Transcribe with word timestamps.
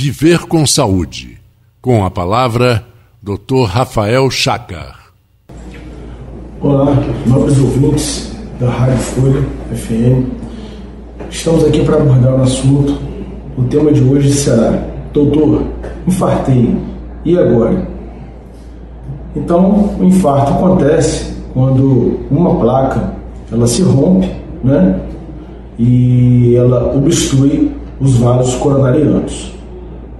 Viver 0.00 0.46
com 0.46 0.64
Saúde. 0.64 1.40
Com 1.82 2.04
a 2.04 2.08
palavra, 2.08 2.84
Dr. 3.20 3.64
Rafael 3.66 4.30
Chacar. 4.30 5.10
Olá, 6.60 6.94
nobres 7.26 7.58
ouvintes 7.58 8.32
da 8.60 8.70
Rádio 8.70 8.96
Folha 8.98 9.44
FM. 9.74 10.30
Estamos 11.28 11.64
aqui 11.64 11.84
para 11.84 11.96
abordar 11.96 12.32
um 12.32 12.42
assunto. 12.44 12.96
O 13.56 13.64
tema 13.64 13.90
de 13.90 14.00
hoje 14.04 14.32
será: 14.32 14.80
Doutor, 15.12 15.64
infartei. 16.06 16.76
E 17.24 17.36
agora? 17.36 17.84
Então, 19.34 19.96
o 19.98 20.04
infarto 20.04 20.52
acontece 20.52 21.34
quando 21.52 22.20
uma 22.30 22.54
placa 22.60 23.14
ela 23.50 23.66
se 23.66 23.82
rompe, 23.82 24.30
né? 24.62 25.00
E 25.76 26.54
ela 26.54 26.96
obstrui 26.96 27.72
os 28.00 28.16
vasos 28.18 28.54
coronarianos. 28.58 29.57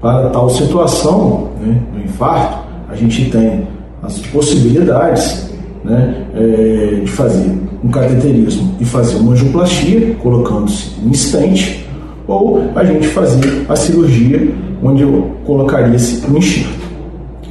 Para 0.00 0.30
tal 0.30 0.48
situação 0.48 1.48
né, 1.60 1.80
do 1.92 2.04
infarto, 2.04 2.58
a 2.88 2.94
gente 2.94 3.30
tem 3.30 3.66
as 4.02 4.18
possibilidades 4.28 5.50
né, 5.84 6.24
é, 6.34 7.00
de 7.02 7.10
fazer 7.10 7.50
um 7.82 7.88
cateterismo 7.88 8.74
e 8.78 8.84
fazer 8.84 9.16
uma 9.16 9.32
angioplastia, 9.32 10.14
colocando-se 10.22 10.92
um 11.04 11.10
estente, 11.10 11.84
ou 12.26 12.62
a 12.76 12.84
gente 12.84 13.08
fazer 13.08 13.66
a 13.68 13.74
cirurgia 13.74 14.52
onde 14.82 15.04
colocaria-se 15.44 16.24
um 16.30 16.36
enxerto. 16.36 16.78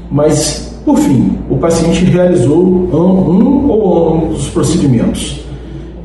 Mas, 0.09 0.79
por 0.85 0.97
fim, 0.97 1.38
o 1.49 1.57
paciente 1.57 2.05
realizou 2.05 2.63
um 2.63 3.69
ou 3.69 4.13
ambos 4.13 4.45
os 4.45 4.49
procedimentos. 4.49 5.45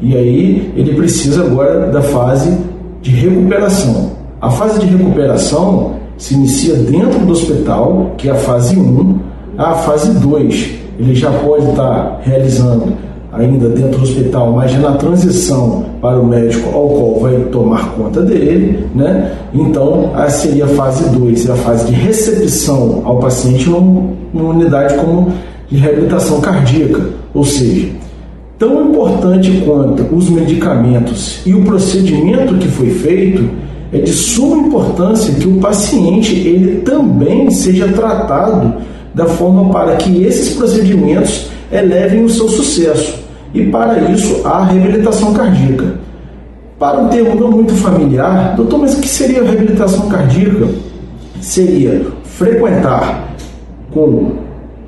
E 0.01 0.17
aí 0.17 0.73
ele 0.75 0.95
precisa 0.95 1.45
agora 1.45 1.89
da 1.91 2.03
fase 2.03 2.59
de 3.01 3.11
recuperação. 3.13 4.13
A 4.41 4.51
fase 4.51 4.81
de 4.81 4.87
recuperação 4.87 6.02
se 6.23 6.35
inicia 6.35 6.75
dentro 6.77 7.19
do 7.27 7.33
hospital, 7.33 8.13
que 8.17 8.29
é 8.29 8.31
a 8.31 8.37
fase 8.37 8.79
1, 8.79 9.19
a 9.59 9.75
fase 9.75 10.09
2. 10.21 10.71
Ele 11.01 11.17
já 11.17 11.33
pode 11.33 11.69
estar 11.69 12.21
realizando 12.23 12.93
ainda 13.33 13.69
dentro 13.69 13.99
do 13.99 14.05
hospital, 14.05 14.53
mas 14.53 14.71
já 14.71 14.79
na 14.79 14.93
transição 14.93 15.85
para 16.01 16.21
o 16.21 16.25
médico 16.25 16.69
ao 16.73 16.91
qual 16.91 17.21
vai 17.23 17.41
tomar 17.51 17.91
conta 17.97 18.23
dele, 18.23 18.87
né? 18.95 19.33
Então, 19.53 20.13
a 20.15 20.31
seria 20.31 20.67
a 20.67 20.69
fase 20.69 21.11
2, 21.11 21.49
é 21.49 21.53
a 21.53 21.57
fase 21.57 21.87
de 21.87 21.93
recepção 21.93 23.03
ao 23.05 23.19
paciente 23.19 23.69
numa 23.69 24.51
unidade 24.51 24.95
como 24.99 25.33
de 25.69 25.77
reabilitação 25.77 26.41
cardíaca, 26.41 27.05
ou 27.35 27.43
seja, 27.43 27.89
tão 28.57 28.91
importante 28.91 29.61
quanto 29.65 30.05
os 30.15 30.31
medicamentos 30.31 31.41
e 31.45 31.53
o 31.53 31.65
procedimento 31.65 32.55
que 32.59 32.69
foi 32.69 32.91
feito, 32.91 33.73
é 33.93 33.99
de 33.99 34.13
suma 34.13 34.67
importância 34.67 35.35
que 35.35 35.47
o 35.47 35.59
paciente 35.59 36.35
ele 36.35 36.81
também 36.81 37.51
seja 37.51 37.89
tratado 37.89 38.75
da 39.15 39.27
forma 39.27 39.71
para 39.71 39.97
que 39.97 40.25
esses 40.25 40.55
procedimentos 40.57 41.51
elevem 41.71 42.25
o 42.25 42.29
seu 42.29 42.49
sucesso. 42.49 43.21
E 43.53 43.67
para 43.67 44.11
isso 44.11 44.41
a 44.47 44.65
reabilitação 44.65 45.35
cardíaca. 45.35 46.01
Para 46.79 47.01
um 47.01 47.09
termo 47.09 47.35
não 47.39 47.51
muito 47.51 47.75
familiar, 47.75 48.57
doutor, 48.57 48.79
mas 48.79 48.97
o 48.97 49.01
que 49.01 49.09
seria 49.09 49.43
a 49.43 49.45
reabilitação 49.45 50.09
cardíaca? 50.09 50.69
Seria 51.41 52.07
frequentar 52.25 53.35
com 53.93 54.33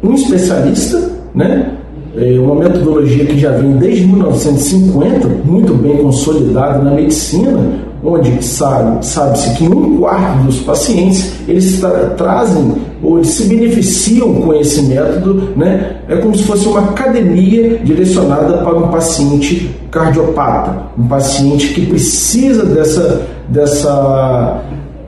um 0.03 0.15
especialista, 0.15 1.13
né? 1.35 1.73
É 2.17 2.39
uma 2.39 2.55
metodologia 2.55 3.27
que 3.27 3.39
já 3.39 3.51
vem 3.51 3.73
desde 3.73 4.07
1950, 4.07 5.29
muito 5.45 5.75
bem 5.75 5.97
consolidada 5.99 6.79
na 6.79 6.93
medicina, 6.93 7.61
onde 8.05 8.45
sabe, 8.45 9.05
sabe-se 9.05 9.55
que 9.55 9.65
um 9.65 9.99
quarto 9.99 10.45
dos 10.45 10.61
pacientes 10.61 11.33
eles 11.49 11.81
tra 11.81 11.91
trazem 12.11 12.75
ou 13.03 13.19
eles 13.19 13.31
se 13.31 13.45
beneficiam 13.45 14.35
com 14.35 14.53
esse 14.55 14.83
método, 14.83 15.53
né? 15.57 15.97
É 16.09 16.17
como 16.17 16.37
se 16.37 16.45
fosse 16.45 16.69
uma 16.69 16.81
academia 16.81 17.79
direcionada 17.79 18.59
para 18.59 18.77
um 18.77 18.89
paciente 18.89 19.75
cardiopata, 19.91 20.89
um 20.99 21.07
paciente 21.07 21.69
que 21.69 21.87
precisa 21.87 22.65
dessa 22.67 23.23
dessa 23.49 24.63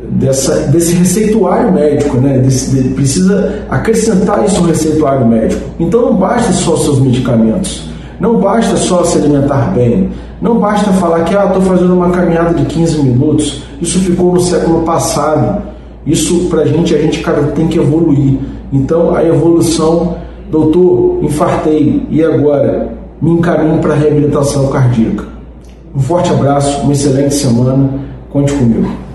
dessa, 0.09 0.55
desse 0.69 0.95
receituário 0.95 1.73
médico, 1.73 2.17
né? 2.19 2.39
Desse, 2.39 2.75
de, 2.75 2.89
precisa 2.91 3.65
acrescentar 3.69 4.45
isso 4.45 4.61
no 4.62 4.69
receituário 4.69 5.27
médico. 5.27 5.62
Então 5.79 6.03
não 6.03 6.15
basta 6.17 6.53
só 6.53 6.77
seus 6.77 7.01
medicamentos, 7.01 7.89
não 8.21 8.41
basta 8.41 8.77
só 8.77 9.04
se 9.04 9.19
alimentar 9.19 9.72
bem, 9.75 10.10
não 10.41 10.59
basta 10.59 10.91
falar 10.93 11.25
que 11.25 11.34
ah, 11.37 11.47
estou 11.47 11.62
fazendo 11.62 11.94
uma 11.94 12.10
caminhada 12.10 12.54
de 12.54 12.65
15 12.65 13.03
minutos, 13.03 13.62
isso 13.81 13.99
ficou 14.00 14.34
no 14.34 14.41
século 14.41 14.82
passado. 14.82 15.62
Isso 16.06 16.49
para 16.49 16.62
a 16.62 16.66
gente, 16.66 16.94
a 16.94 16.99
gente 16.99 17.21
cara, 17.21 17.43
tem 17.49 17.66
que 17.66 17.78
evoluir. 17.78 18.38
Então 18.72 19.15
a 19.15 19.25
evolução, 19.25 20.16
doutor, 20.50 21.19
infartei, 21.22 22.06
e 22.09 22.22
agora? 22.22 22.94
Me 23.21 23.31
encaminho 23.32 23.78
para 23.78 23.94
a 23.94 23.97
reabilitação 23.97 24.69
cardíaca. 24.69 25.25
Um 25.94 26.00
forte 26.00 26.31
abraço, 26.31 26.82
uma 26.82 26.93
excelente 26.93 27.34
semana, 27.34 27.88
conte 28.31 28.53
comigo. 28.53 29.06